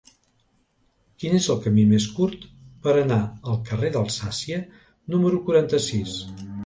[1.23, 2.47] Quin és el camí més curt
[2.87, 3.19] per anar
[3.53, 4.59] al carrer d'Alsàcia
[5.17, 6.17] número quaranta-sis?